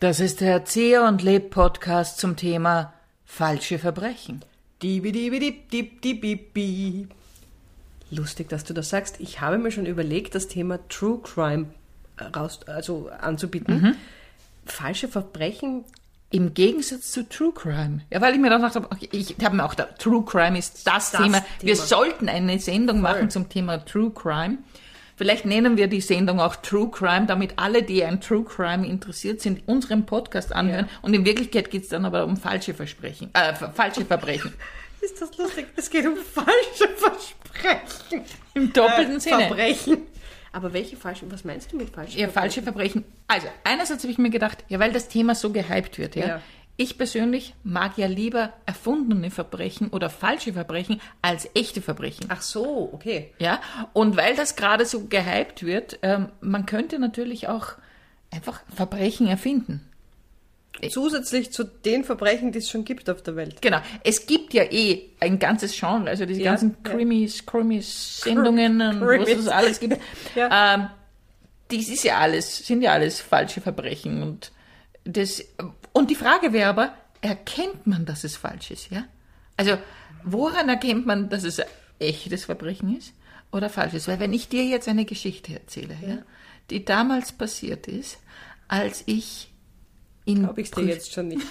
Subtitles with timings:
[0.00, 2.92] Das ist der Erzieher und Leb Podcast zum Thema
[3.24, 4.44] falsche Verbrechen.
[8.10, 9.20] Lustig, dass du das sagst.
[9.20, 11.66] Ich habe mir schon überlegt, das Thema True Crime
[12.16, 13.96] äh, raus, also anzubieten.
[14.66, 15.84] Falsche Verbrechen.
[16.32, 18.00] Im Gegensatz zu True Crime.
[18.10, 20.58] Ja, weil ich mir dann gedacht habe, okay, ich habe mir auch gedacht, True Crime
[20.58, 21.44] ist das, Das Thema.
[21.60, 21.86] Wir Thema.
[21.86, 24.58] sollten eine Sendung machen zum Thema True Crime.
[25.20, 29.42] Vielleicht nennen wir die Sendung auch True Crime, damit alle, die an True Crime interessiert
[29.42, 30.88] sind, unseren Podcast anhören.
[31.02, 34.54] Und in Wirklichkeit geht es dann aber um falsche Versprechen, äh, falsche Verbrechen.
[35.02, 35.66] Ist das lustig?
[35.76, 38.24] Es geht um falsche Versprechen.
[38.54, 39.38] Im doppelten Äh, Sinne.
[39.48, 39.98] Verbrechen.
[40.52, 41.30] Aber welche falschen?
[41.30, 43.04] Was meinst du mit falschen Ja, falsche Verbrechen.
[43.28, 46.26] Also, einerseits habe ich mir gedacht, ja, weil das Thema so gehypt wird, ja.
[46.26, 46.42] Ja.
[46.80, 52.24] Ich persönlich mag ja lieber erfundene Verbrechen oder falsche Verbrechen als echte Verbrechen.
[52.30, 53.34] Ach so, okay.
[53.38, 53.60] Ja,
[53.92, 57.72] und weil das gerade so gehypt wird, ähm, man könnte natürlich auch
[58.30, 59.86] einfach Verbrechen erfinden.
[60.88, 63.60] Zusätzlich zu den Verbrechen, die es schon gibt auf der Welt.
[63.60, 63.82] Genau.
[64.02, 66.92] Es gibt ja eh ein ganzes Genre, also diese Ja, ganzen ja.
[66.92, 69.98] Krimis, Krimis-Sendungen und was es alles gibt.
[70.34, 70.74] Ja.
[70.76, 70.86] ähm,
[71.70, 74.50] dies ist ja alles, sind ja alles falsche Verbrechen und
[75.04, 75.44] das,
[75.92, 79.04] und die Frage wäre aber, erkennt man, dass es falsch ist, ja?
[79.56, 79.76] Also,
[80.24, 81.66] woran erkennt man, dass es ein
[81.98, 83.12] echtes Verbrechen ist
[83.52, 84.08] oder falsch ist?
[84.08, 86.18] Weil wenn ich dir jetzt eine Geschichte erzähle, ja,
[86.70, 88.18] die damals passiert ist,
[88.68, 89.50] als ich
[90.24, 91.46] in Glaube ich dir jetzt schon nicht.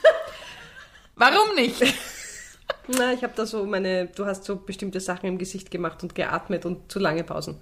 [1.15, 1.81] Warum nicht?
[2.87, 6.15] Na, ich habe da so meine, du hast so bestimmte Sachen im Gesicht gemacht und
[6.15, 7.59] geatmet und zu lange Pausen.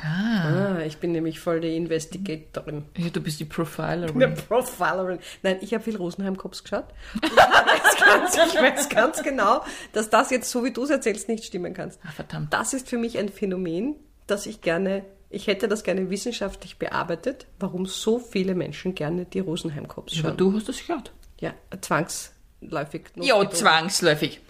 [0.00, 0.78] Ah.
[0.86, 2.84] ich bin nämlich voll die Investigatorin.
[2.96, 4.22] Ja, du bist die Profilerin.
[4.22, 5.18] Eine Profilerin.
[5.42, 6.84] Nein, ich habe viel Rosenheim-Cops geschaut.
[7.22, 11.28] Ich, weiß ganz, ich weiß ganz genau, dass das jetzt, so wie du es erzählst,
[11.28, 11.98] nicht stimmen kannst.
[12.06, 12.52] Ah, verdammt.
[12.52, 13.96] Das ist für mich ein Phänomen,
[14.26, 19.40] das ich gerne, ich hätte das gerne wissenschaftlich bearbeitet, warum so viele Menschen gerne die
[19.40, 20.36] Rosenheim-Cops Aber schauen.
[20.36, 21.12] du hast das gehört.
[21.40, 23.02] Ja, zwangsläufig.
[23.16, 24.40] Ja, zwangsläufig.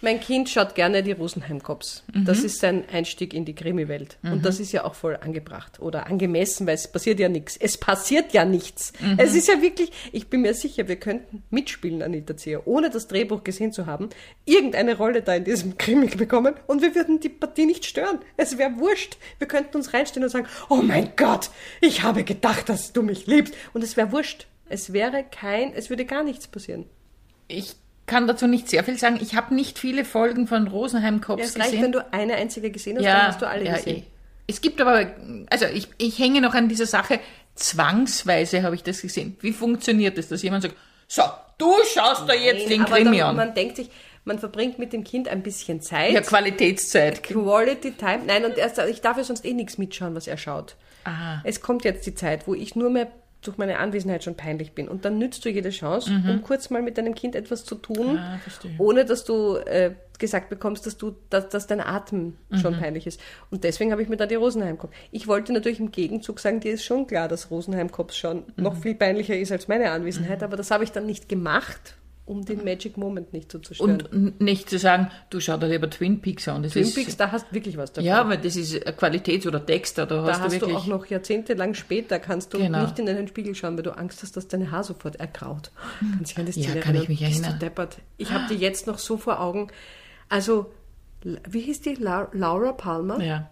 [0.00, 2.04] Mein Kind schaut gerne die Rosenheim-Cops.
[2.24, 4.18] Das ist sein Einstieg in die Krimi-Welt.
[4.22, 7.56] Und das ist ja auch voll angebracht oder angemessen, weil es passiert ja nichts.
[7.56, 8.92] Es passiert ja nichts.
[9.16, 13.08] Es ist ja wirklich, ich bin mir sicher, wir könnten mitspielen, Anita Zier, ohne das
[13.08, 14.08] Drehbuch gesehen zu haben,
[14.44, 18.20] irgendeine Rolle da in diesem Krimi bekommen und wir würden die Partie nicht stören.
[18.36, 19.16] Es wäre wurscht.
[19.38, 23.26] Wir könnten uns reinstellen und sagen, oh mein Gott, ich habe gedacht, dass du mich
[23.26, 23.54] liebst.
[23.72, 24.46] Und es wäre wurscht.
[24.68, 26.84] Es wäre kein, es würde gar nichts passieren.
[27.48, 27.76] Ich
[28.08, 29.18] kann dazu nicht sehr viel sagen.
[29.22, 31.82] Ich habe nicht viele Folgen von Rosenheim Cops Es reicht, gesehen.
[31.84, 33.98] wenn du eine einzige gesehen hast, dann hast du alle ja, gesehen.
[33.98, 34.02] eh.
[34.48, 35.06] Es gibt aber,
[35.50, 37.20] also ich, ich hänge noch an dieser Sache,
[37.54, 39.36] zwangsweise habe ich das gesehen.
[39.40, 40.74] Wie funktioniert das, dass jemand sagt,
[41.06, 41.22] so,
[41.58, 43.36] du schaust da jetzt den Krimi an.
[43.36, 43.90] man denkt sich,
[44.24, 46.12] man verbringt mit dem Kind ein bisschen Zeit.
[46.12, 47.22] ja, Qualitätszeit.
[47.22, 48.20] Quality Time.
[48.26, 50.76] Nein, und erst, ich darf ja sonst eh nichts mitschauen, was er schaut.
[51.04, 51.40] Aha.
[51.44, 53.08] Es kommt jetzt die Zeit, wo ich nur mehr
[53.42, 54.88] durch meine Anwesenheit schon peinlich bin.
[54.88, 58.14] Und dann nützt du jede Chance, um kurz mal mit deinem Kind etwas zu tun,
[58.14, 58.18] Mhm.
[58.18, 58.38] Ah,
[58.78, 62.80] ohne dass du äh, gesagt bekommst, dass du, dass, dass dein Atem schon Mhm.
[62.80, 63.20] peinlich ist.
[63.52, 64.92] Und deswegen habe ich mir da die Rosenheim-Cops.
[65.12, 68.82] Ich wollte natürlich im Gegenzug sagen, dir ist schon klar, dass Rosenheim-Cops schon noch Mhm.
[68.82, 71.94] viel peinlicher ist als meine Anwesenheit, aber das habe ich dann nicht gemacht,
[72.28, 74.02] um den Magic Moment nicht zu zerstören.
[74.12, 76.62] Und nicht zu sagen, du schau dir lieber Twin Peaks an.
[76.62, 78.06] Das Twin ist, Peaks, da hast du wirklich was davon.
[78.06, 80.70] Ja, aber das ist Qualitäts- oder Texter, da hast Da du hast wirklich...
[80.72, 82.82] du auch noch jahrzehntelang später, kannst du Genau.
[82.82, 85.70] nicht in den Spiegel schauen, weil du Angst hast, dass deine Haar sofort ergraut.
[86.16, 87.06] Kannst dich an das Ja, kann ich erinnern?
[87.08, 87.52] mich Bist erinnern.
[87.58, 87.98] Du deppert.
[88.18, 89.68] Ich habe die jetzt noch so vor Augen.
[90.28, 90.72] Also,
[91.22, 91.94] wie hieß die?
[91.94, 93.20] La Laura Palmer?
[93.22, 93.50] ja.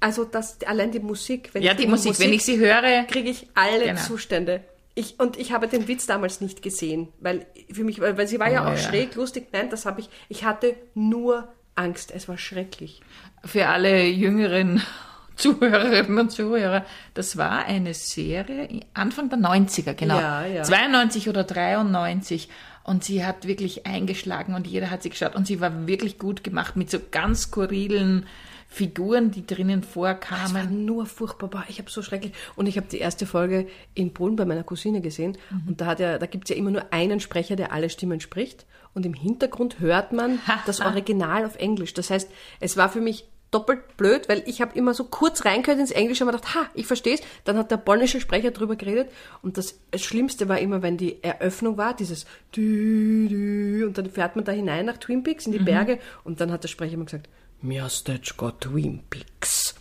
[0.00, 1.50] Also, das, allein die Musik.
[1.54, 4.00] Wenn ja, ich die Musik, wenn ich sie höre, kriege ich alle Genau.
[4.00, 4.60] Zustände.
[4.98, 8.40] Ich, und ich habe den Witz damals nicht gesehen, weil für mich, weil, weil sie
[8.40, 8.76] war ja Oh, auch ja.
[8.78, 9.48] schräg, lustig.
[9.52, 10.08] Nein, das habe ich.
[10.28, 12.10] Ich hatte nur Angst.
[12.14, 13.00] Es war schrecklich.
[13.44, 14.82] für alle jüngeren
[15.36, 20.18] Zuhörerinnen und Zuhörer, das war eine Serie Anfang der 90er, genau.
[20.18, 20.62] Ja, ja.
[20.64, 22.48] 92 oder 93.
[22.82, 25.36] Und sie hat wirklich eingeschlagen und jeder hat sie geschaut.
[25.36, 28.26] Und sie war wirklich gut gemacht mit so ganz skurrilen
[28.70, 30.84] Figuren, die drinnen Es war vorkamen.
[30.84, 31.64] nur furchtbar.
[31.68, 32.32] Ich habe so schrecklich.
[32.54, 35.38] Und ich habe die erste Folge in Polen bei meiner Cousine gesehen.
[35.66, 38.20] Und da, hat ja, da gibt es ja immer nur einen Sprecher, der alle Stimmen
[38.20, 38.66] spricht.
[38.94, 41.94] Und im Hintergrund hört man das Original auf Englisch.
[41.94, 45.80] Das heißt, es war für mich doppelt blöd, weil ich habe immer so kurz reingehört
[45.80, 47.22] ins Englische und mir gedacht, ha, ich verstehe es.
[47.44, 49.10] Dann hat der polnische Sprecher drüber geredet.
[49.40, 54.36] Und das Schlimmste war immer, wenn die Eröffnung war, dieses dü, dü, und dann fährt
[54.36, 57.06] man da hinein nach Twin Peaks in die Berge und dann hat der Sprecher immer
[57.06, 57.30] gesagt,
[57.62, 59.74] Miasteczko Twin Peaks.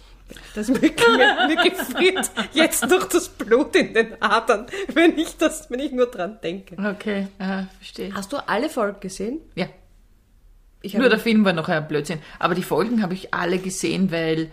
[0.55, 5.69] Das mir, mir, mir gefriert jetzt noch das Blut in den Adern, wenn ich das,
[5.71, 6.75] wenn ich nur dran denke.
[6.77, 8.13] Okay, ja, verstehe.
[8.13, 9.39] Hast du alle Folgen gesehen?
[9.55, 9.67] Ja,
[10.81, 12.19] Ich nur der Film war noch ein Blödsinn.
[12.39, 14.51] Aber die Folgen habe ich alle gesehen, weil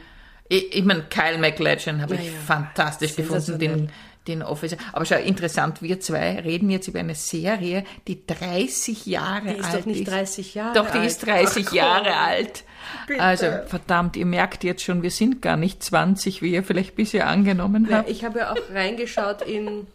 [0.49, 2.38] Ich, ich meine, Kyle McLachlan habe Ja, ich ja.
[2.47, 3.91] fantastisch gefunden, den,
[4.29, 4.77] den Officer.
[4.93, 9.65] Aber schau, interessant, wir zwei reden jetzt über eine Serie, die 30 Jahre Die ist
[9.65, 10.11] alt doch nicht ist.
[10.11, 11.06] 30 Jahre Doch, die alt.
[11.06, 12.65] ist 30 Ach, Jahre alt.
[13.06, 13.22] Bitte.
[13.22, 17.28] Also, verdammt, ihr merkt jetzt schon, wir sind gar nicht 20, wie ihr vielleicht bisher
[17.28, 18.10] angenommen Ja, habt.
[18.10, 19.86] ich habe ja auch reingeschaut in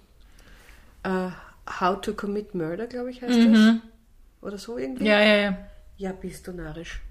[1.04, 1.30] äh,
[1.80, 3.76] How to Commit Murder, glaube ich, heißt das.
[4.42, 5.04] Oder so irgendwie.
[5.04, 5.08] Mhm.
[5.10, 5.58] Ja, ja, ja.
[5.98, 7.02] Ja, bist du narrisch.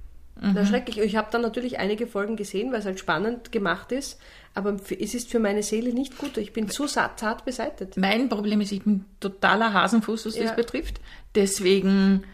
[0.40, 0.52] Mhm.
[0.54, 0.98] Na, schrecklich.
[0.98, 4.18] Ich habe dann natürlich einige Folgen gesehen, weil es halt spannend gemacht ist.
[4.54, 6.36] Aber es ist für meine Seele nicht gut.
[6.38, 7.96] Ich bin zu zart beseitet.
[7.96, 10.44] Mein Problem ist, ich bin totaler Hasenfuß, was Ja.
[10.44, 11.00] das betrifft.
[11.34, 12.24] Deswegen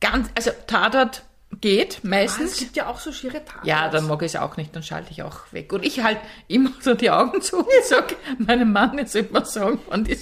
[0.00, 1.22] ganz, also Tatort
[1.60, 2.52] geht Ah, meistens.
[2.52, 3.66] es gibt ja auch so schiere Taten.
[3.66, 5.72] Ja, dann mag ich es auch nicht, dann schalte ich auch weg.
[5.72, 9.80] Und ich halt immer so die Augen zu und sage meinem Mann jetzt immer sagen,
[9.88, 10.16] wann die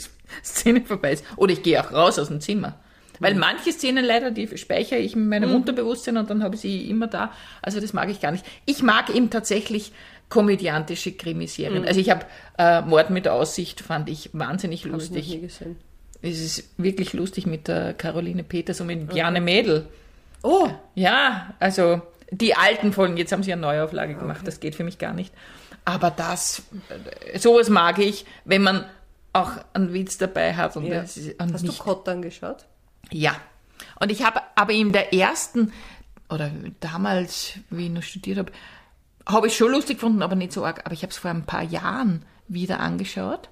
[0.45, 1.25] Szene vorbei ist.
[1.37, 2.79] Oder ich gehe auch raus aus dem Zimmer.
[3.19, 6.91] Weil manche Szenen leider, die speichere ich in meinem Unterbewusstsein und dann habe ich sie
[6.91, 7.33] immer da.
[7.63, 8.45] Also das mag ich gar nicht.
[8.67, 9.93] Ich mag eben tatsächlich
[10.29, 11.87] komödiantische Krimiserien.
[11.87, 12.27] Also ich habe
[12.59, 15.29] äh, Mord mit Aussicht, fand ich wahnsinnig Hab ich noch lustig.
[15.29, 15.77] nie gesehen.
[16.21, 19.87] Es ist wirklich lustig mit der Caroline Peters und mit Bjarne Mädel.
[20.47, 24.85] Oh, Ja, also die alten Folgen, jetzt haben sie eine Neuauflage gemacht, das geht für
[24.85, 25.35] mich gar nicht.
[25.85, 26.63] Aber das,
[27.33, 28.85] äh, sowas mag ich, wenn man
[29.33, 30.77] auch einen Witz dabei hat.
[30.77, 31.01] Und ja.
[31.03, 32.65] das und Hast du nicht, Kott angeschaut?
[33.11, 33.37] ja.
[34.01, 35.73] Und ich habe aber in der ersten,
[36.31, 36.51] oder
[36.81, 38.53] damals, wie ich noch studiert habe,
[39.27, 40.83] habe ich schon lustig gefunden, aber nicht so arg.
[40.85, 43.49] Aber ich habe es vor ein paar Jahren wieder angeschaut.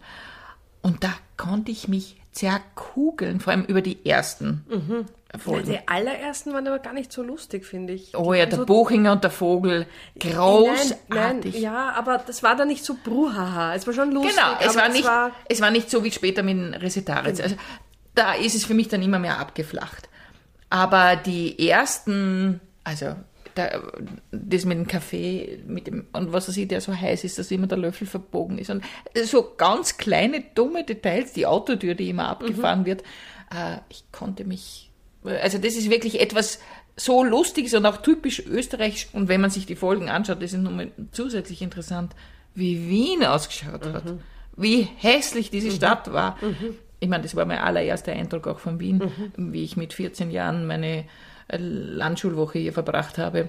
[0.80, 4.64] Und da konnte ich mich zerkugeln, vor allem über die ersten
[5.38, 5.70] Folgen.
[5.70, 8.16] Die allerersten waren aber gar nicht so lustig, finde ich.
[8.16, 9.86] Oh Die ja, der so Buchinger und der Vogel.
[10.18, 10.96] Großartig.
[11.08, 13.74] Nein, nein, ja, aber das war dann nicht so bruhaha.
[13.74, 14.34] Es war schon lustig.
[14.34, 15.08] Genau, es war, nicht,
[15.48, 17.40] es war nicht so wie später mit Resetaritz.
[17.40, 17.56] Also
[18.14, 20.08] da ist es für mich dann immer mehr abgeflacht.
[20.70, 23.14] Aber die ersten, also
[23.54, 23.82] da,
[24.30, 27.50] das mit dem Kaffee mit dem, und was er sieht, der so heiß ist, dass
[27.50, 28.70] immer der Löffel verbogen ist.
[28.70, 28.84] Und
[29.24, 33.02] so ganz kleine, dumme Details, die Autotür, die immer abgefahren wird.
[33.54, 34.90] Äh, ich konnte mich,
[35.24, 36.60] also das ist wirklich etwas
[36.96, 39.08] so Lustiges und auch typisch österreichisch.
[39.12, 42.14] Und wenn man sich die Folgen anschaut, das ist nochmal zusätzlich interessant,
[42.54, 44.04] wie Wien ausgeschaut hat.
[44.56, 46.38] Wie hässlich diese Stadt war.
[47.00, 49.02] Ich meine, das war mein allererster Eindruck auch von Wien,
[49.36, 51.04] wie ich mit 14 Jahren meine
[51.48, 53.48] Landschulwoche hier verbracht habe.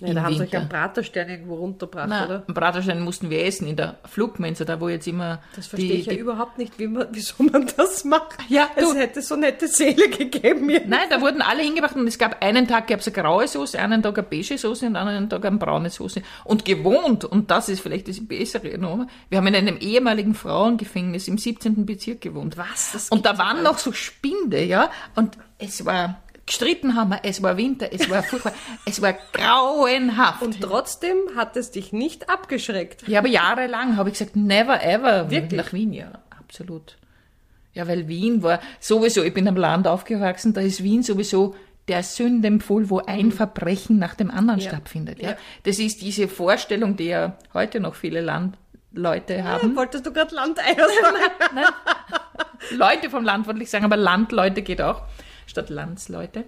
[0.00, 2.44] Ja, da haben sie euch einen Praterstern irgendwo runtergebracht, Na, oder?
[2.46, 6.00] einen Braterstein mussten wir essen in der Flugmensa, da wo jetzt immer Das verstehe die,
[6.00, 8.36] ich ja die überhaupt nicht, wie man, wieso man das macht.
[8.48, 10.66] Ja, es du- hätte so nette Seele gegeben.
[10.66, 10.82] Mir.
[10.86, 13.78] Nein, da wurden alle hingebracht und es gab einen Tag gab es eine graue Soße,
[13.80, 16.22] einen Tag eine beige Soße und einen Tag eine braune Soße.
[16.44, 21.28] Und gewohnt, und das ist vielleicht das bessere Nummer, wir haben in einem ehemaligen Frauengefängnis
[21.28, 21.86] im 17.
[21.86, 22.56] Bezirk gewohnt.
[22.58, 22.92] Was?
[22.92, 27.42] Das Und da waren noch so Spinde, ja, und es war, gestritten haben wir, es
[27.42, 28.52] war Winter, es war furchtbar,
[28.84, 30.42] es war grauenhaft.
[30.42, 33.06] Und trotzdem hat es dich nicht abgeschreckt.
[33.06, 35.60] Ja, aber jahrelang habe ich gesagt, never ever Wirklich?
[35.60, 36.96] nach Wien, ja, absolut.
[37.74, 41.54] Ja, weil Wien war sowieso, ich bin am Land aufgewachsen, da ist Wien sowieso
[41.86, 44.64] der Sündenpfuhl, wo ein Verbrechen nach dem anderen Mhm.
[44.64, 44.70] Ja.
[44.70, 45.22] stattfindet.
[45.22, 45.30] Ja?
[45.30, 45.36] Ja.
[45.62, 49.74] Das ist diese Vorstellung, die ja heute noch viele Landleute haben.
[49.76, 51.64] Wolltest du gerade Landeier sagen?
[52.76, 55.02] Leute vom Land wollte ich sagen, aber Landleute geht auch,
[55.48, 56.44] statt Landsleute.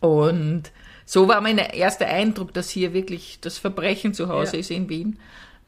[0.00, 0.64] Und
[1.06, 4.60] so war mein erster Eindruck, dass hier wirklich das Verbrechen zu Hause Ja.
[4.60, 5.18] ist in Wien.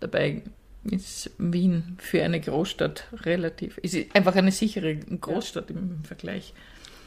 [0.01, 0.43] Dabei
[0.85, 6.53] ist Wien für eine Großstadt relativ, ist einfach eine sichere Großstadt im Vergleich.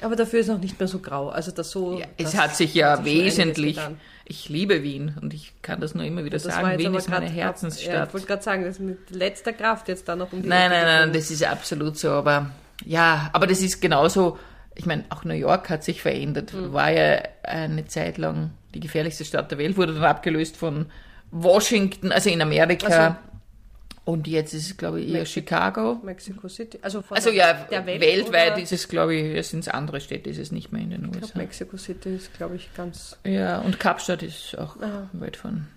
[0.01, 1.29] Aber dafür ist noch nicht mehr so grau.
[1.29, 1.99] Also das so.
[1.99, 3.79] Ja, das es hat sich ja hat sich wesentlich,
[4.25, 7.27] ich liebe Wien und ich kann das nur immer wieder Das sagen, Wien ist meine
[7.27, 7.93] Herzensstadt.
[7.93, 10.47] Ja, ich wollte gerade sagen, das ist mit letzter Kraft jetzt da noch um die
[10.49, 12.11] Nein, Ecke nein, nein, das ist absolut so.
[12.11, 12.51] Aber
[12.85, 14.37] ja, aber das ist genauso.
[14.79, 16.53] Ich meine, auch New York hat sich verändert.
[16.53, 16.71] Mhm.
[16.71, 20.85] War ja eine Zeit lang die gefährlichste Stadt der Welt, wurde dann abgelöst von
[21.31, 23.17] Washington, also in Amerika.
[24.05, 25.99] Und jetzt ist es, glaube ich, eher Chicago.
[26.01, 26.79] Mexico City.
[26.81, 28.61] Also, von Also ja, der Welt weltweit oder?
[28.61, 31.07] ist es, glaube ich, es sind andere Städte, ist es nicht mehr in den Ich
[31.09, 31.19] USA.
[31.19, 33.17] glaube, Mexico City ist, glaube ich, ganz.
[33.25, 35.09] Ja, und Kapstadt ist auch Aha.
[35.11, 35.67] weit von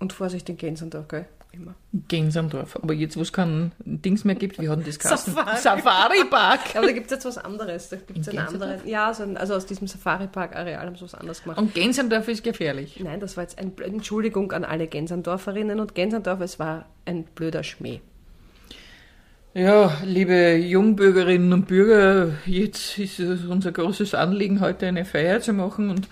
[0.00, 1.26] Und Vorsicht in Gensendorf, gell?
[1.58, 1.74] Immer.
[2.08, 2.76] Gensandorf.
[2.76, 5.34] Aber jetzt, wo es kein Dings mehr gibt, wir hatten das Kassen.
[5.34, 5.56] Safari.
[5.58, 6.76] Safari Park.
[6.76, 7.88] Aber da gibt es jetzt was anderes.
[7.88, 8.86] Da gibt es In einen anderen.
[8.86, 11.58] Ja, so ein, also aus diesem Safari-Park-Areal haben sie was anderes gemacht.
[11.58, 13.00] Und Gensandorf ist gefährlich.
[13.02, 16.40] Nein, das war jetzt eine Entschuldigung an alle Gensandorferinnen und Gensandorf.
[16.40, 18.00] Es war ein blöder Schmäh.
[19.54, 25.52] Ja, liebe Jungbürgerinnen und Bürger, jetzt ist es unser großes Anliegen, heute eine Feier zu
[25.52, 26.06] machen und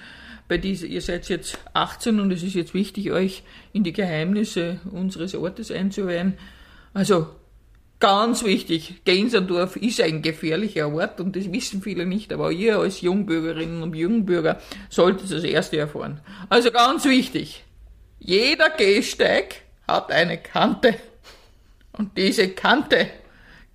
[0.49, 4.81] bei dieser, ihr seid jetzt 18 und es ist jetzt wichtig, euch in die Geheimnisse
[4.91, 6.35] unseres Ortes einzuweihen.
[6.95, 7.29] Also,
[7.99, 13.01] ganz wichtig, Gensendorf ist ein gefährlicher Ort und das wissen viele nicht, aber ihr als
[13.01, 16.21] Jungbürgerinnen und Jungbürger solltet das erste erfahren.
[16.49, 17.65] Also ganz wichtig.
[18.19, 20.95] Jeder Gehsteig hat eine Kante.
[21.93, 23.09] Und diese Kante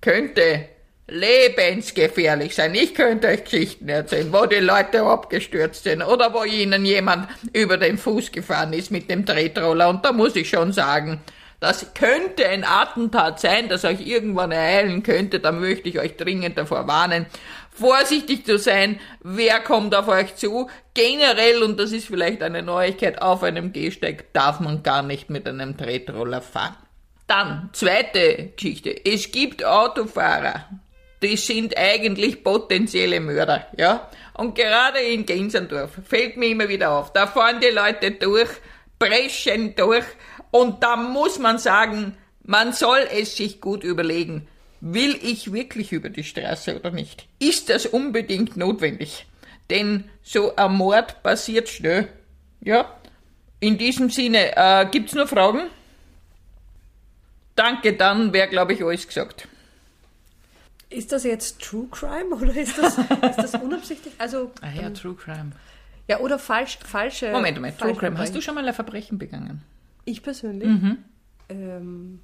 [0.00, 0.68] könnte
[1.12, 2.74] lebensgefährlich sein.
[2.74, 7.76] Ich könnte euch Geschichten erzählen, wo die Leute abgestürzt sind oder wo ihnen jemand über
[7.76, 9.88] den Fuß gefahren ist mit dem Tretroller.
[9.88, 11.20] Und da muss ich schon sagen,
[11.60, 15.38] das könnte ein Attentat sein, das euch irgendwann ereilen könnte.
[15.38, 17.26] Da möchte ich euch dringend davor warnen,
[17.70, 18.98] vorsichtig zu sein.
[19.22, 20.68] Wer kommt auf euch zu?
[20.94, 25.46] Generell, und das ist vielleicht eine Neuigkeit, auf einem Gehsteig darf man gar nicht mit
[25.46, 26.74] einem Tretroller fahren.
[27.28, 28.90] Dann, zweite Geschichte.
[29.06, 30.68] Es gibt Autofahrer,
[31.22, 34.08] die sind eigentlich potenzielle Mörder, ja.
[34.34, 38.48] Und gerade in Gensendorf fällt mir immer wieder auf, da fahren die Leute durch,
[38.98, 40.04] preschen durch,
[40.50, 44.48] und da muss man sagen, man soll es sich gut überlegen.
[44.80, 47.26] Will ich wirklich über die Straße oder nicht?
[47.38, 49.26] Ist das unbedingt notwendig?
[49.70, 52.08] Denn so ein Mord passiert schnell.
[52.60, 52.96] Ja?
[53.60, 55.70] In diesem Sinne, äh, gibt's noch Fragen?
[57.54, 59.46] Danke, dann wäre, glaube ich, alles gesagt.
[60.92, 64.14] Ist das jetzt True Crime oder ist das, ist das unabsichtlich?
[64.18, 65.50] Also, Ah ja, True Crime.
[66.08, 67.30] ja, oder falsch, falsche.
[67.32, 68.18] Moment, Moment, True Crime.
[68.18, 69.62] Hast du schon mal ein Verbrechen begangen?
[70.04, 70.68] Ich persönlich?
[70.68, 70.98] Mhm.
[71.48, 72.20] Ähm,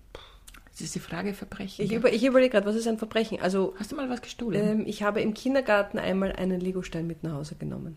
[0.72, 1.84] Das ist die Frage Verbrechen.
[1.84, 1.98] ich, ja.
[1.98, 3.40] über, ich überlege gerade, was ist ein Verbrechen?
[3.40, 4.80] Also, Hast du mal was gestohlen?
[4.80, 7.96] ähm, ich habe im Kindergarten einmal einen Legostein mit nach Hause genommen.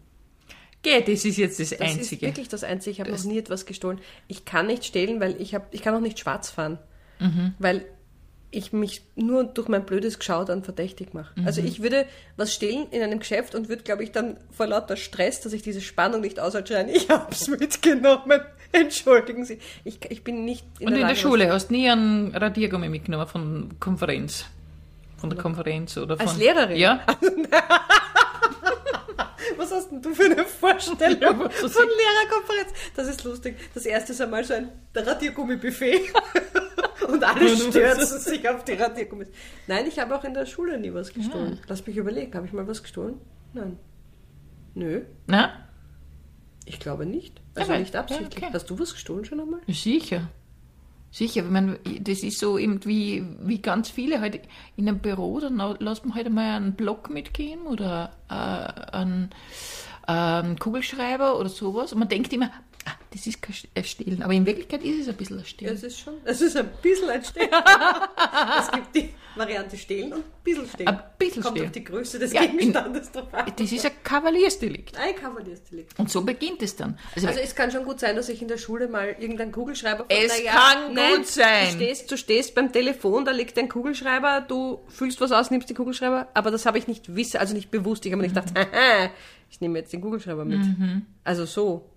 [0.83, 2.25] Geh, das ist jetzt das, Das ist Einzige.
[2.25, 2.91] wirklich das Einzige.
[2.91, 3.99] Ich habe noch Das- nie etwas gestohlen.
[4.27, 6.79] Ich kann nicht stehlen, weil ich habe, ich kann auch nicht schwarz fahren,
[7.19, 7.53] Mhm.
[7.59, 7.85] weil
[8.51, 11.31] ich mich nur durch mein blödes Geschau dann verdächtig mache.
[11.39, 11.47] Mhm.
[11.47, 12.05] Also ich würde
[12.37, 15.61] was stehlen in einem Geschäft und würde, glaube ich, dann vor lauter Stress, dass ich
[15.61, 18.41] diese Spannung nicht aushalte, schreien, ich hab's mitgenommen.
[18.73, 19.59] Entschuldigen Sie.
[19.83, 22.35] Ich, ich bin nicht in Und der in der Lage, Schule hast du nie einen
[22.35, 24.45] Radiergummi mitgenommen von Konferenz?
[25.17, 26.27] Von der Konferenz oder von...
[26.27, 26.77] Als Lehrerin?
[26.77, 27.05] Ja.
[29.57, 31.49] Was hast denn du für eine Vorstellung Ja, von.
[31.49, 32.73] Lehrerkonferenz?
[32.95, 33.57] Das ist lustig.
[33.73, 36.01] Das erste ist einmal so ein Radiergummi-Buffet.
[37.07, 39.27] Und alle stürzen sich auf die Radiergummis.
[39.67, 41.59] Nein, ich habe auch in der Schule nie was gestohlen.
[41.67, 42.33] Lass mich überlegen.
[42.33, 43.15] Habe ich mal was gestohlen?
[43.53, 43.77] Nein.
[44.73, 45.51] Nö, Na?
[46.65, 47.41] ich glaube nicht.
[47.55, 48.43] Also Ja, nicht ja, absichtlich.
[48.43, 48.53] okay.
[48.53, 49.59] Hast du was gestohlen schon einmal?
[49.67, 50.29] Sicher.
[51.13, 54.39] Sicher, ich meine, das ist so irgendwie, wie ganz viele halt
[54.77, 59.31] in einem Büro, dann lässt man halt einmal einen Block mitgehen oder äh, einen,
[60.07, 62.49] äh, einen Kugelschreiber oder sowas und man denkt immer,
[62.85, 65.45] ah, das ist kein St- ein Stehlen, aber in Wirklichkeit ist es ein bisschen ein
[65.45, 65.73] Stehlen.
[65.75, 67.49] Es ist schon, es ist ein bisschen ein Stehlen.
[68.59, 70.87] es gibt die Variante Stehlen und ein bisschen Stehlen.
[70.89, 71.67] Ein bisschen Kommt Stehlen.
[71.67, 73.51] auf die Größe des Ja, in- Gegenstandes drauf an.
[73.55, 74.97] Das ist ein Kavaliersdelikt.
[74.97, 75.97] Ein Kavaliersdelikt.
[75.99, 76.97] Und so beginnt es dann.
[77.15, 80.05] Also, Also es kann schon gut sein, dass ich in der Schule mal irgendeinen Kugelschreiber
[80.09, 81.67] Es Na kann nein, gut sein.
[81.67, 85.69] Du stehst, du stehst beim Telefon, da liegt ein Kugelschreiber, du fühlst was aus, nimmst
[85.69, 88.05] den Kugelschreiber, aber das habe ich nicht wissen, also nicht bewusst.
[88.05, 89.11] Ich habe mir nicht gedacht, haha,
[89.49, 90.59] ich nehme jetzt den Kugelschreiber mit.
[91.23, 91.89] Also so.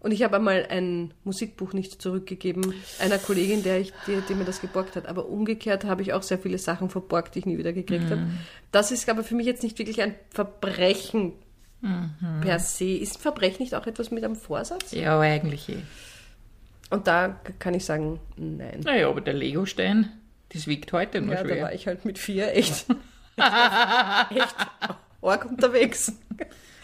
[0.00, 4.44] Und ich habe einmal ein Musikbuch nicht zurückgegeben einer Kollegin, der ich, die, die mir
[4.46, 5.06] das geborgt hat.
[5.06, 8.26] Aber umgekehrt habe ich auch sehr viele Sachen verborgt, die ich nie wieder gekriegt habe.
[8.72, 11.32] Das ist aber für mich jetzt nicht wirklich ein Verbrechen
[12.42, 12.96] per se.
[12.96, 14.92] Ist ein Verbrechen nicht auch etwas mit einem Vorsatz?
[14.92, 15.78] ja, eigentlich eh.
[16.90, 18.80] Und da kann ich sagen, nein.
[18.82, 20.10] Naja, aber der Legostein,
[20.52, 21.62] das wiegt heute nur Ja, da schwer.
[21.62, 22.86] war ich halt mit vier echt,
[23.36, 24.56] echt
[25.22, 26.12] arg unterwegs.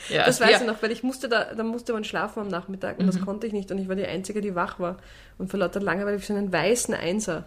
[0.09, 0.61] Ja, Das weiß ja.
[0.61, 3.47] ich noch, weil ich musste da, da musste man schlafen am Nachmittag und das konnte
[3.47, 4.99] ich nicht und ich war die Einzige, die wach war.
[5.39, 7.45] Und vor lauter Langeweile habe ich so einen weißen Einser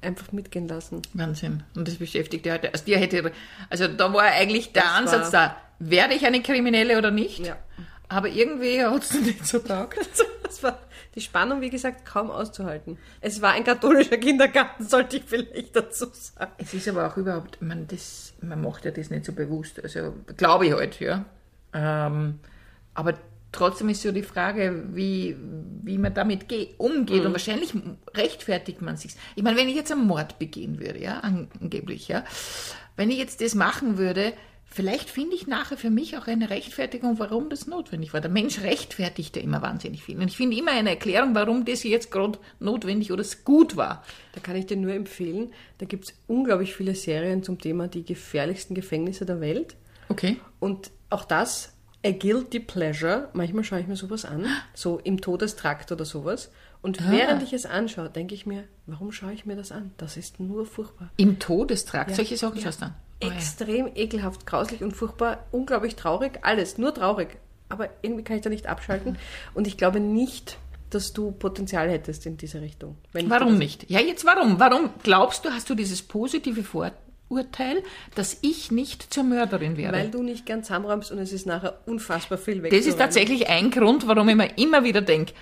[0.00, 1.02] einfach mitgehen lassen.
[1.14, 1.62] Wahnsinn.
[1.74, 2.72] Und das beschäftigt ja heute.
[2.72, 3.32] Also, dir hätte,
[3.70, 7.46] also da war eigentlich der Das Ansatz da, werde ich eine Kriminelle oder nicht?
[7.46, 7.56] Ja.
[8.08, 9.98] Aber irgendwie hat es nicht so taugt.
[10.48, 10.78] Das war
[11.14, 12.96] die Spannung, wie gesagt, kaum auszuhalten.
[13.20, 16.52] Es war ein katholischer Kindergarten, sollte ich vielleicht dazu sagen.
[16.56, 19.78] Es ist aber auch überhaupt, man, das, man macht ja das nicht so bewusst.
[19.82, 21.26] Also glaube ich halt, ja.
[21.72, 22.40] Ähm,
[22.94, 23.14] aber
[23.52, 25.36] trotzdem ist so die Frage, wie,
[25.82, 27.24] wie man damit ge- umgeht.
[27.24, 27.72] Und wahrscheinlich
[28.14, 29.12] rechtfertigt man sich.
[29.36, 32.24] Ich meine, wenn ich jetzt einen Mord begehen würde, ja, angeblich, ja,
[32.96, 34.32] wenn ich jetzt das machen würde,
[34.70, 38.20] vielleicht finde ich nachher für mich auch eine Rechtfertigung, warum das notwendig war.
[38.20, 40.18] Der Mensch rechtfertigt ja immer wahnsinnig viel.
[40.18, 44.04] Und ich finde immer eine Erklärung, warum das jetzt gerade notwendig oder gut war.
[44.32, 48.04] Da kann ich dir nur empfehlen, da gibt es unglaublich viele Serien zum Thema die
[48.04, 49.76] gefährlichsten Gefängnisse der Welt.
[50.10, 50.36] Okay.
[50.60, 51.72] Und auch das,
[52.04, 56.50] a guilty pleasure, manchmal schaue ich mir sowas an, so im Todestrakt oder sowas.
[56.80, 57.10] Und Ah.
[57.10, 59.90] während ich es anschaue, denke ich mir, warum schaue ich mir das an?
[59.96, 61.10] Das ist nur furchtbar.
[61.16, 62.16] Im Todestrakt, Ja.
[62.16, 62.64] solche Sachen Ja.
[62.64, 62.94] schaust du an.
[63.22, 63.32] Oh ja.
[63.32, 67.38] Extrem ekelhaft, grauslich und furchtbar, unglaublich traurig, alles, nur traurig.
[67.68, 69.18] Aber irgendwie kann ich da nicht abschalten.
[69.54, 70.56] Und ich glaube nicht,
[70.88, 72.96] dass du Potenzial hättest in diese Richtung.
[73.12, 73.90] Warum nicht?
[73.90, 74.58] Ja, jetzt warum?
[74.58, 76.92] Warum glaubst du, hast du dieses positive Vor
[77.28, 77.82] Urteil,
[78.14, 79.98] dass ich nicht zur Mörderin werde.
[79.98, 82.70] Weil du nicht gern zusammenräumst und es ist nachher unfassbar viel weg.
[82.70, 85.32] Das ist tatsächlich ein Grund, warum ich mir immer wieder denke,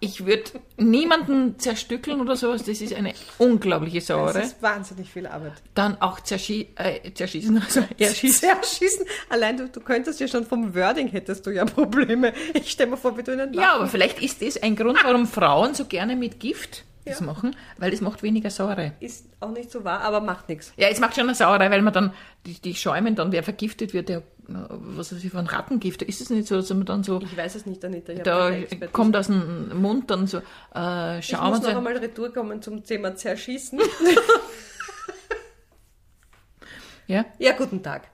[0.00, 0.44] ich würde
[0.76, 2.64] niemanden zerstückeln oder sowas.
[2.64, 4.40] Das ist eine unglaubliche Sauerei.
[4.40, 5.54] Das ist wahnsinnig viel Arbeit.
[5.74, 7.60] Dann auch zerschie äh, zerschießen.
[7.62, 8.48] Also erschießen.
[8.48, 9.06] Zerschießen.
[9.28, 12.32] Allein du, du könntest ja schon vom Wording hättest du ja Probleme.
[12.54, 15.26] Ich stelle mir vor, wie du einen Ja, aber vielleicht ist das ein Grund, warum
[15.26, 17.26] Frauen so gerne mit Gift das ja.
[17.26, 18.92] machen, weil es macht weniger Sauerei.
[19.00, 20.72] Ist auch nicht so wahr, aber macht nichts.
[20.76, 22.14] Ja, es macht schon eine Sauerei, weil man dann,
[22.46, 26.30] die, die schäumen dann, wer vergiftet wird, der, was weiß ich, von Rattengift, ist es
[26.30, 27.20] nicht so, dass man dann so...
[27.20, 28.14] Ich weiß es nicht, Anita.
[28.14, 28.52] Da
[28.92, 31.22] kommt aus dem Mund dann so äh, Schaum.
[31.22, 31.76] Ich muss noch so.
[31.76, 33.78] einmal retour kommen zum Thema Zerschießen.
[37.06, 37.24] ja?
[37.38, 38.08] Ja, guten Tag.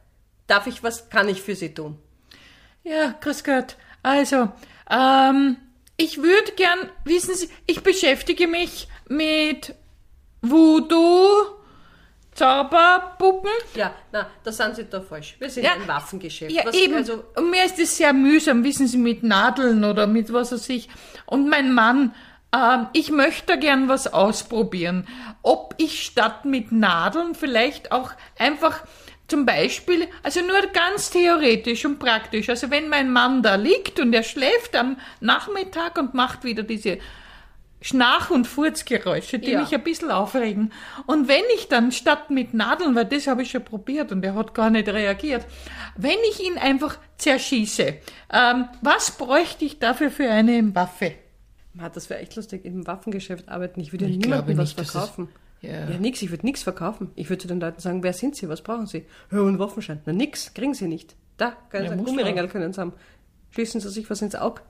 [0.47, 1.97] Darf ich, was kann ich für Sie tun?
[2.82, 3.76] Ja, grüß Gott.
[4.02, 4.49] Also,
[4.90, 5.56] ähm,
[6.00, 9.75] ich würde gern, wissen Sie, ich beschäftige mich mit
[10.40, 11.61] Voodoo,
[12.33, 13.50] Zauberpuppen.
[13.75, 15.37] Ja, na, da sind Sie da falsch.
[15.38, 16.52] Wir sind ja, ein Waffengeschäft.
[16.52, 16.95] Ja, was, eben.
[16.95, 20.71] Also, und mir ist es sehr mühsam, wissen Sie, mit Nadeln oder mit was weiß
[20.71, 20.88] ich.
[21.26, 22.14] Und mein Mann,
[22.52, 25.07] äh, ich möchte gern was ausprobieren.
[25.42, 28.85] Ob ich statt mit Nadeln vielleicht auch einfach
[29.30, 32.49] zum Beispiel, also nur ganz theoretisch und praktisch.
[32.49, 36.99] Also wenn mein Mann da liegt und er schläft am Nachmittag und macht wieder diese
[37.82, 39.60] Schnach- und Furzgeräusche, die ja.
[39.60, 40.72] mich ein bisschen aufregen.
[41.06, 44.34] Und wenn ich dann statt mit Nadeln, weil das habe ich schon probiert und er
[44.34, 45.46] hat gar nicht reagiert,
[45.96, 47.94] wenn ich ihn einfach zerschieße,
[48.32, 51.12] ähm, was bräuchte ich dafür für eine Waffe?
[51.94, 53.80] Das wäre echt lustig, im Waffengeschäft arbeiten.
[53.80, 55.28] Ich würde ja niemandem was verkaufen.
[55.61, 57.11] Ja, ja nix, ich würde nichts verkaufen.
[57.17, 59.05] Ich würde zu den Leuten sagen, wer sind Sie, was brauchen Sie?
[59.31, 60.00] Ja, einen Waffenschein.
[60.07, 61.17] Na nix, kriegen Sie nicht.
[61.37, 62.93] Da, können ja, Sie Gummiringel können Sie haben.
[63.50, 64.62] Schließen Sie sich was ins Auge.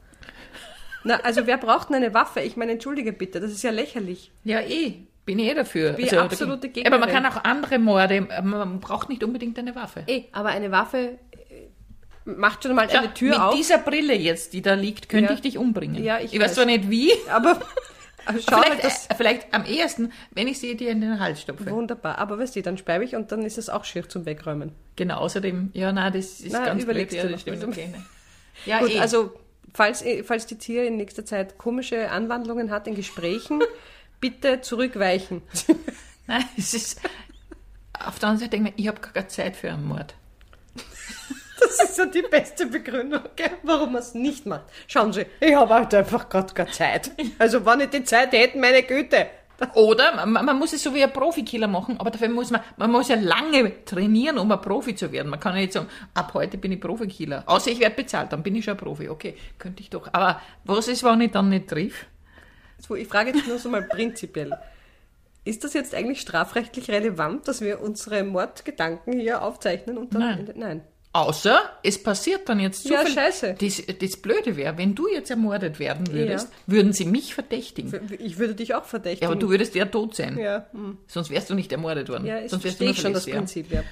[1.05, 2.41] Na, also wer braucht denn eine Waffe?
[2.41, 4.33] Ich meine, entschuldige bitte, das ist ja lächerlich.
[4.45, 4.95] Ja, eh.
[5.25, 5.93] Bin ich eh dafür.
[5.93, 6.93] Bin also, absolute Gegnerin.
[6.93, 10.03] Aber man kann auch andere Morde, man braucht nicht unbedingt eine Waffe.
[10.07, 11.69] Eh, aber eine Waffe äh,
[12.25, 13.55] macht schon mal Schau, eine Tür mit auf.
[13.55, 15.35] Mit dieser Brille jetzt, die da liegt, könnte ja.
[15.35, 16.03] ich dich umbringen.
[16.03, 17.61] Ja, ich, ich weiß, weiß zwar nicht wie, aber
[18.27, 21.71] Also vielleicht, das, äh, vielleicht am ehesten, wenn ich sie dir in den Hals stopfe.
[21.71, 24.73] Wunderbar, aber weißt du, dann speibe ich und dann ist es auch schier zum Wegräumen.
[24.97, 27.13] Genau, außerdem, ja, nein, das ist na, ganz blöd.
[27.13, 27.95] Ja, das stimmt, okay.
[28.67, 29.01] Ja, Gut, eh.
[29.01, 29.33] also
[29.73, 33.63] falls, eh, falls die Tier in nächster Zeit komische Anwandlungen hat in Gesprächen,
[34.21, 35.43] bitte zurückweichen.
[36.27, 37.01] nein, es ist,
[37.93, 40.15] auf der anderen Seite denke ich, ich habe gar keine Zeit für einen Mord.
[41.61, 44.65] Das ist so die beste Begründung, gell, warum man es nicht macht.
[44.87, 47.11] Schauen Sie, ich habe halt einfach gerade keine Zeit.
[47.39, 49.27] Also wenn ich die Zeit hätte, meine Güte.
[49.75, 52.91] Oder man, man, muss es so wie ein Profikiller machen, aber dafür muss man, man
[52.91, 55.29] muss ja lange trainieren, um ein Profi zu werden.
[55.29, 57.43] Man kann ja nicht sagen, ab heute bin ich Profikiller.
[57.47, 59.11] Außer ich werde bezahlt, dann bin ich schon ein Profi.
[59.11, 60.09] Okay, könnte ich doch.
[60.13, 62.07] Aber was ist, wenn ich dann nicht triff?
[62.79, 64.57] So, ich frage jetzt nur so mal prinzipiell.
[65.45, 69.99] Ist das jetzt eigentlich strafrechtlich relevant, dass wir unsere Mordgedanken hier aufzeichnen?
[69.99, 70.53] Und dann Nein.
[70.55, 70.83] Nein.
[71.13, 73.57] Außer es passiert dann jetzt so Ja, scheiße.
[73.61, 76.73] Das, das Blöde wäre, wenn du jetzt ermordet werden würdest, ja.
[76.73, 78.17] würden sie mich verdächtigen.
[78.21, 79.25] Ich würde dich auch verdächtigen.
[79.25, 80.39] Ja, aber du würdest ja tot sein.
[80.39, 80.67] Ja.
[80.73, 80.99] Hm.
[81.09, 82.27] Sonst wärst du nicht ermordet worden.
[82.27, 83.83] Ja, Sonst wärst du nur schon das Prinzip, ja.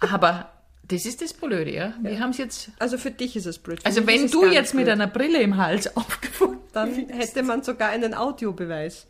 [0.00, 0.50] Aber
[0.88, 1.94] das ist das Blöde, ja.
[2.00, 2.20] Wir ja.
[2.20, 2.70] haben es jetzt.
[2.78, 3.80] Also für dich ist es blöd.
[3.80, 7.90] Für also wenn du jetzt mit einer Brille im Hals aufgefunden Dann hätte man sogar
[7.90, 9.06] einen Audiobeweis.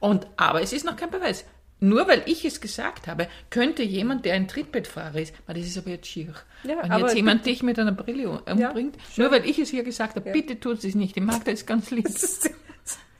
[0.00, 1.44] Und, aber es ist noch kein Beweis.
[1.82, 5.90] Nur weil ich es gesagt habe, könnte jemand, der ein Trittbettfahrer ist, das ist aber
[5.90, 6.32] jetzt schier.
[6.62, 9.82] Ja, Wenn jetzt jemand dich mit einer Brille umbringt, ja, nur weil ich es hier
[9.82, 10.32] gesagt habe, ja.
[10.32, 11.16] bitte tut es nicht.
[11.16, 12.06] Die Magda ist ganz lieb.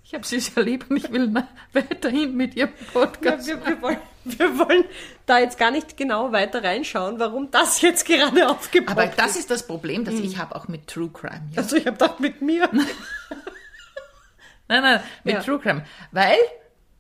[0.05, 1.35] Ich habe sie sehr lieb und ich will
[1.73, 3.49] weiterhin mit ihrem Podcast.
[3.49, 4.85] Ja, wir, wir, wollen, wir, wollen,
[5.27, 9.03] da jetzt gar nicht genau weiter reinschauen, warum das jetzt gerade aufgebaut ist.
[9.03, 10.23] Aber das ist das Problem, das hm.
[10.23, 11.49] ich habe auch mit True Crime.
[11.53, 11.63] Ja?
[11.63, 12.69] Also ich habe doch mit mir.
[14.69, 15.85] nein, nein, mit True Crime.
[16.13, 16.37] Weil,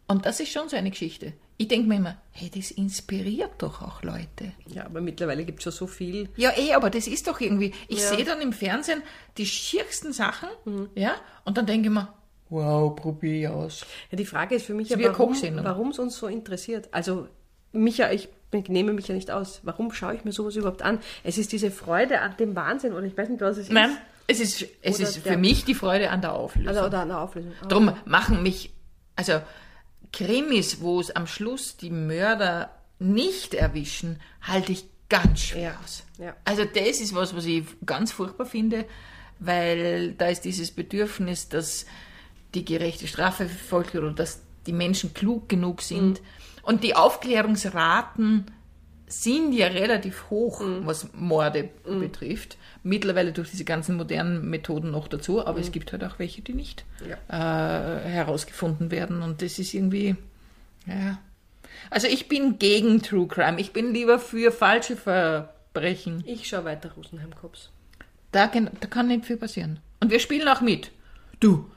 [0.08, 3.82] und das ist schon so eine Geschichte, ich denke mir immer, hey, das inspiriert doch
[3.82, 4.52] auch Leute.
[4.66, 6.28] Ja, aber mittlerweile gibt es schon so viel.
[6.36, 8.08] Ja, eh, aber das ist doch irgendwie, ich ja.
[8.08, 9.02] sehe dann im Fernsehen
[9.38, 10.90] die schiersten Sachen, mhm.
[10.94, 12.08] ja, und dann denke ich mir,
[12.48, 13.86] wow, probiere ich aus.
[14.10, 16.88] Ja, die Frage ist für mich ja, warum es uns so interessiert.
[16.92, 17.28] Also,
[17.72, 18.28] mich ja, ich
[18.68, 19.60] nehme mich ja nicht aus.
[19.62, 20.98] Warum schaue ich mir sowas überhaupt an?
[21.24, 23.90] Es ist diese Freude an dem Wahnsinn, oder ich weiß nicht, was es Nein.
[23.90, 23.98] ist.
[24.28, 26.68] Es ist, es ist für mich die Freude an der Auflösung.
[26.68, 27.52] Also, oder an der Auflösung.
[27.64, 27.68] Oh.
[27.68, 28.72] Drum machen mich,
[29.16, 29.40] also
[30.12, 36.04] Krimis, wo es am Schluss die Mörder nicht erwischen, halte ich ganz schwer aus.
[36.18, 36.34] Ja.
[36.44, 38.86] Also das ist was, was ich ganz furchtbar finde,
[39.38, 41.86] weil da ist dieses Bedürfnis, dass
[42.54, 46.20] die gerechte Strafe verfolgt wird oder dass die Menschen klug genug sind.
[46.20, 46.26] Mhm.
[46.62, 48.46] Und die Aufklärungsraten
[49.06, 50.86] sind ja relativ hoch, mhm.
[50.86, 52.00] was Morde mhm.
[52.00, 52.56] betrifft.
[52.84, 55.64] Mittlerweile durch diese ganzen modernen Methoden noch dazu, aber mhm.
[55.64, 57.16] es gibt halt auch welche, die nicht ja.
[57.28, 59.22] äh, herausgefunden werden.
[59.22, 60.16] Und das ist irgendwie,
[60.86, 61.18] ja.
[61.90, 63.60] Also ich bin gegen True Crime.
[63.60, 66.24] Ich bin lieber für falsche Verbrechen.
[66.26, 67.70] Ich schaue weiter Rosenheim Cops.
[68.32, 69.78] Da, kann- da kann nicht viel passieren.
[70.00, 70.90] Und wir spielen auch mit.
[71.40, 71.70] Du,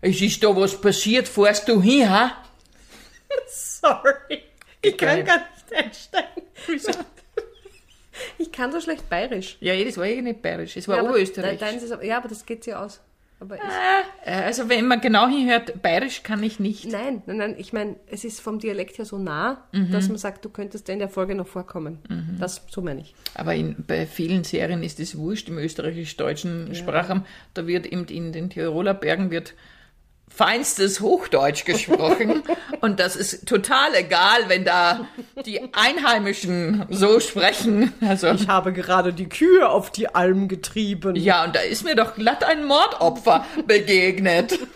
[0.00, 2.32] es ist da was passiert, fährst du hin, ha?
[3.48, 4.42] Sorry.
[4.82, 6.42] Ich kann gar nicht einsteigen.
[8.38, 9.56] Ich kann so schlecht bayerisch.
[9.60, 11.60] Ja, das war eh nicht bayerisch, es war ja, Oberösterreich.
[12.02, 13.00] ja, aber das geht ja aus.
[13.40, 13.62] Aber ich,
[14.24, 16.84] Äh, Also wenn man genau hinhört, bayerisch kann ich nicht.
[16.86, 19.90] nein, nein, nein, ich meine, es ist vom Dialekt her so nah, Mhm.
[19.90, 21.98] dass man sagt, du könntest in der Folge noch vorkommen.
[22.38, 23.14] Das, so meine ich.
[23.34, 27.24] Aber in, bei vielen Serien ist es wurscht im österreichisch-deutschen Sprachraum.
[27.54, 29.54] Da wird eben in den Tiroler Bergen wird
[30.34, 32.42] feinstes Hochdeutsch gesprochen.
[32.80, 35.06] und das ist total egal, wenn da
[35.44, 37.92] die Einheimischen so sprechen.
[38.00, 41.16] Also, Ich habe gerade die Kühe auf die Alm getrieben.
[41.16, 44.58] ja, und da ist mir doch glatt ein Mordopfer begegnet.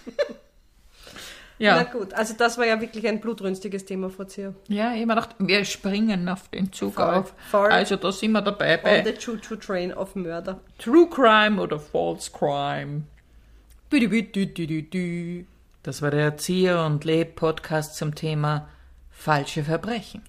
[1.59, 4.55] Na Ja, gut, also das war ja wirklich ein blutrünstiges Thema, Frau Zier.
[4.69, 7.33] ja, ich hab mir gedacht, wir springen auf den Zug Voll, auf.
[7.51, 7.71] voll.
[7.71, 10.61] Also da sind wir dabei On the Choo-Choo-Train of Mörder.
[10.79, 13.05] True Crime oder False Crime.
[15.83, 18.69] Das war der Erzieher und Leb Podcast zum Thema
[19.11, 20.23] falsche Verbrechen.